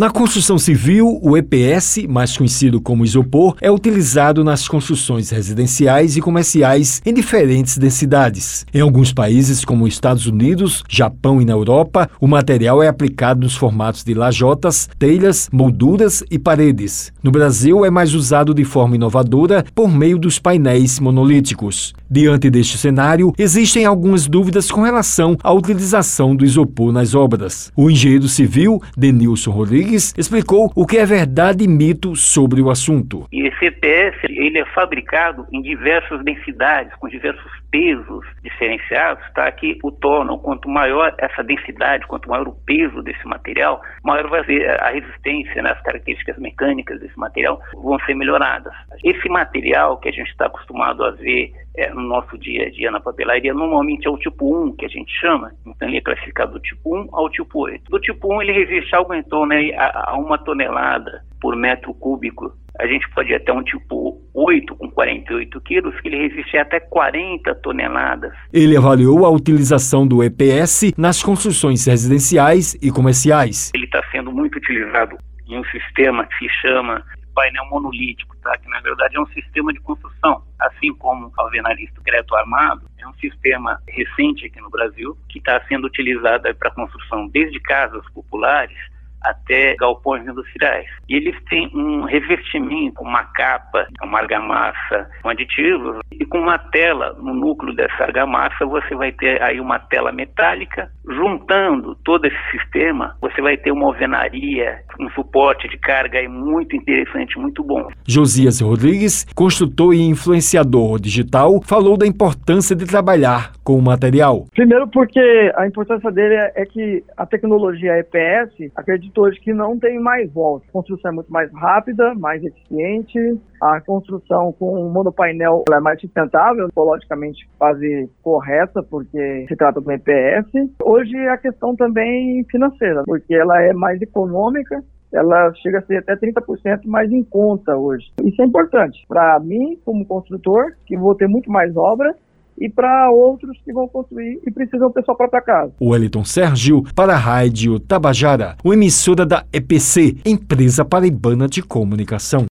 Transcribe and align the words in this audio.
Na 0.00 0.08
construção 0.08 0.56
civil, 0.56 1.20
o 1.20 1.36
EPS, 1.36 2.06
mais 2.08 2.34
conhecido 2.34 2.80
como 2.80 3.04
isopor, 3.04 3.54
é 3.60 3.70
utilizado 3.70 4.42
nas 4.42 4.66
construções 4.66 5.28
residenciais 5.28 6.16
e 6.16 6.22
comerciais 6.22 7.02
em 7.04 7.12
diferentes 7.12 7.76
densidades. 7.76 8.64
Em 8.72 8.80
alguns 8.80 9.12
países, 9.12 9.62
como 9.62 9.86
Estados 9.86 10.24
Unidos, 10.24 10.82
Japão 10.88 11.42
e 11.42 11.44
na 11.44 11.52
Europa, 11.52 12.08
o 12.18 12.26
material 12.26 12.82
é 12.82 12.88
aplicado 12.88 13.42
nos 13.42 13.54
formatos 13.54 14.02
de 14.02 14.14
lajotas, 14.14 14.88
telhas, 14.98 15.50
molduras 15.52 16.24
e 16.30 16.38
paredes. 16.38 17.12
No 17.22 17.30
Brasil, 17.30 17.84
é 17.84 17.90
mais 17.90 18.14
usado 18.14 18.54
de 18.54 18.64
forma 18.64 18.96
inovadora 18.96 19.62
por 19.74 19.92
meio 19.92 20.18
dos 20.18 20.38
painéis 20.38 20.98
monolíticos. 20.98 21.92
Diante 22.10 22.48
deste 22.48 22.78
cenário, 22.78 23.34
existem 23.36 23.84
algumas 23.84 24.26
dúvidas 24.26 24.70
com 24.70 24.80
relação 24.80 25.36
à 25.44 25.52
utilização 25.52 26.34
do 26.34 26.42
isopor 26.42 26.90
nas 26.90 27.14
obras. 27.14 27.70
O 27.76 27.90
engenheiro 27.90 28.28
civil, 28.28 28.80
Denilson 28.96 29.50
Rodrigues, 29.50 29.89
Rodrigues 29.90 30.14
explicou 30.16 30.70
o 30.74 30.86
que 30.86 30.98
é 30.98 31.04
verdade 31.04 31.64
e 31.64 31.68
mito 31.68 32.14
sobre 32.14 32.62
o 32.62 32.70
assunto. 32.70 33.26
E 33.32 33.49
EPS 33.64 34.24
ele 34.24 34.58
é 34.58 34.64
fabricado 34.66 35.46
em 35.52 35.62
diversas 35.62 36.22
densidades, 36.24 36.94
com 36.96 37.08
diversos 37.08 37.50
pesos 37.70 38.26
diferenciados, 38.42 39.24
tá? 39.34 39.50
que 39.52 39.78
o 39.82 39.92
tornam. 39.92 40.38
Quanto 40.38 40.68
maior 40.68 41.14
essa 41.18 41.42
densidade, 41.42 42.06
quanto 42.06 42.28
maior 42.28 42.48
o 42.48 42.56
peso 42.66 43.02
desse 43.02 43.24
material, 43.26 43.80
maior 44.04 44.28
vai 44.28 44.44
ser 44.44 44.68
a 44.80 44.90
resistência, 44.90 45.62
né? 45.62 45.70
as 45.70 45.82
características 45.82 46.38
mecânicas 46.38 47.00
desse 47.00 47.18
material 47.18 47.60
vão 47.74 47.98
ser 48.00 48.14
melhoradas. 48.14 48.72
Esse 49.04 49.28
material 49.28 49.98
que 49.98 50.08
a 50.08 50.12
gente 50.12 50.30
está 50.30 50.46
acostumado 50.46 51.04
a 51.04 51.10
ver 51.12 51.52
é, 51.76 51.90
no 51.90 52.02
nosso 52.02 52.36
dia 52.38 52.66
a 52.66 52.70
dia 52.70 52.90
na 52.90 53.00
papelaria, 53.00 53.54
normalmente 53.54 54.06
é 54.06 54.10
o 54.10 54.18
tipo 54.18 54.64
1, 54.66 54.76
que 54.76 54.86
a 54.86 54.88
gente 54.88 55.12
chama, 55.20 55.52
então 55.66 55.88
ele 55.88 55.98
é 55.98 56.00
classificado 56.00 56.52
do 56.52 56.60
tipo 56.60 56.96
1 56.96 57.08
ao 57.12 57.30
tipo 57.30 57.64
8. 57.64 57.90
Do 57.90 58.00
tipo 58.00 58.34
1 58.34 58.42
ele 58.42 58.52
resiste 58.52 58.94
algo 58.94 59.14
em 59.14 59.22
torno 59.22 59.46
né, 59.46 59.72
a, 59.76 60.10
a 60.10 60.18
uma 60.18 60.38
tonelada 60.38 61.22
por 61.40 61.56
metro 61.56 61.94
cúbico. 61.94 62.52
A 62.78 62.86
gente 62.86 63.08
pode 63.10 63.30
ir 63.30 63.34
até 63.34 63.52
um 63.52 63.62
tipo 63.62 64.20
8 64.32 64.74
com 64.76 64.90
48 64.90 65.60
quilos, 65.62 66.00
que 66.00 66.08
ele 66.08 66.28
resiste 66.28 66.56
até 66.56 66.80
40 66.80 67.54
toneladas. 67.56 68.32
Ele 68.52 68.76
avaliou 68.76 69.26
a 69.26 69.30
utilização 69.30 70.06
do 70.06 70.22
EPS 70.22 70.92
nas 70.96 71.22
construções 71.22 71.86
residenciais 71.86 72.74
e 72.80 72.90
comerciais. 72.90 73.70
Ele 73.74 73.84
está 73.84 74.02
sendo 74.10 74.32
muito 74.32 74.56
utilizado 74.56 75.18
em 75.48 75.58
um 75.58 75.64
sistema 75.64 76.24
que 76.26 76.38
se 76.38 76.48
chama 76.60 77.04
painel 77.34 77.64
monolítico, 77.66 78.36
tá? 78.42 78.56
que 78.58 78.68
na 78.68 78.80
verdade 78.80 79.16
é 79.16 79.20
um 79.20 79.26
sistema 79.28 79.72
de 79.72 79.80
construção, 79.80 80.42
assim 80.58 80.92
como 80.94 81.26
o 81.26 81.32
alvenaria 81.36 81.88
concreto 81.96 82.34
armado, 82.34 82.82
é 82.98 83.06
um 83.06 83.14
sistema 83.14 83.80
recente 83.88 84.46
aqui 84.46 84.60
no 84.60 84.70
Brasil, 84.70 85.16
que 85.28 85.38
está 85.38 85.60
sendo 85.66 85.86
utilizado 85.86 86.54
para 86.56 86.70
construção 86.70 87.28
desde 87.28 87.58
casas 87.60 88.02
populares 88.12 88.76
até 89.22 89.74
galpões 89.76 90.26
industriais. 90.26 90.86
E 91.08 91.16
eles 91.16 91.36
têm 91.48 91.70
um 91.74 92.04
revestimento, 92.04 93.02
uma 93.02 93.24
capa, 93.24 93.86
uma 94.02 94.18
argamassa 94.18 95.10
com 95.22 95.28
aditivos 95.28 95.98
e 96.12 96.24
com 96.24 96.38
uma 96.38 96.58
tela 96.58 97.14
no 97.18 97.34
núcleo 97.34 97.74
dessa 97.74 98.04
argamassa 98.04 98.66
você 98.66 98.94
vai 98.94 99.12
ter 99.12 99.42
aí 99.42 99.60
uma 99.60 99.78
tela 99.78 100.12
metálica. 100.12 100.90
Juntando 101.06 101.94
todo 102.04 102.26
esse 102.26 102.50
sistema, 102.50 103.16
você 103.20 103.40
vai 103.40 103.56
ter 103.56 103.72
uma 103.72 103.86
alvenaria, 103.86 104.82
um 105.04 105.10
suporte 105.10 105.68
de 105.68 105.78
carga 105.78 106.18
aí 106.18 106.28
muito 106.28 106.76
interessante, 106.76 107.38
muito 107.38 107.62
bom. 107.62 107.88
Josias 108.06 108.60
Rodrigues, 108.60 109.26
construtor 109.34 109.94
e 109.94 110.02
influenciador 110.02 111.00
digital, 111.00 111.60
falou 111.62 111.96
da 111.96 112.06
importância 112.06 112.76
de 112.76 112.86
trabalhar 112.86 113.52
com 113.64 113.76
o 113.76 113.82
material. 113.82 114.46
Primeiro 114.54 114.88
porque 114.88 115.52
a 115.56 115.66
importância 115.66 116.10
dele 116.10 116.34
é 116.54 116.64
que 116.64 117.02
a 117.16 117.26
tecnologia 117.26 117.98
EPS, 117.98 118.70
acredito 118.76 119.20
hoje 119.20 119.40
que 119.40 119.52
não 119.52 119.78
tem 119.78 119.98
mais 120.00 120.30
volta. 120.32 120.66
A 120.68 120.72
construção 120.72 121.10
é 121.10 121.14
muito 121.14 121.32
mais 121.32 121.52
rápida, 121.52 122.14
mais 122.14 122.42
eficiente, 122.42 123.18
a 123.60 123.80
construção 123.80 124.52
com 124.52 124.88
monopainel 124.88 125.64
é 125.70 125.80
mais 125.80 126.00
sustentável, 126.00 126.68
ecologicamente 126.68 127.48
quase 127.58 128.08
correta, 128.22 128.82
porque 128.82 129.44
se 129.46 129.56
trata 129.56 129.80
de 129.80 129.88
um 129.88 129.92
EPS. 129.92 130.46
Hoje 130.82 131.16
a 131.28 131.36
questão 131.36 131.76
também 131.76 132.44
financeira, 132.50 133.02
porque 133.04 133.34
ela 133.34 133.60
é 133.62 133.72
mais 133.72 134.00
econômica, 134.00 134.82
ela 135.12 135.52
chega 135.54 135.78
a 135.78 135.82
ser 135.82 135.98
até 135.98 136.16
30% 136.16 136.86
mais 136.86 137.10
em 137.10 137.22
conta 137.22 137.76
hoje. 137.76 138.10
Isso 138.22 138.40
é 138.40 138.44
importante 138.44 139.04
para 139.08 139.38
mim, 139.40 139.78
como 139.84 140.06
construtor, 140.06 140.72
que 140.86 140.96
vou 140.96 141.14
ter 141.14 141.28
muito 141.28 141.50
mais 141.50 141.76
obra, 141.76 142.14
e 142.60 142.68
para 142.68 143.10
outros 143.10 143.58
que 143.64 143.72
vão 143.72 143.88
construir 143.88 144.38
e 144.46 144.50
precisam 144.50 144.90
ter 144.90 145.02
sua 145.02 145.14
própria 145.14 145.40
casa. 145.40 145.72
Wellington 145.80 146.24
Sérgio 146.24 146.84
para 146.94 147.14
a 147.14 147.16
Rádio 147.16 147.80
Tabajara, 147.80 148.56
o 148.62 148.74
emissora 148.74 149.24
da 149.24 149.44
EPC, 149.52 150.18
Empresa 150.26 150.84
Paraibana 150.84 151.48
de 151.48 151.62
Comunicação. 151.62 152.48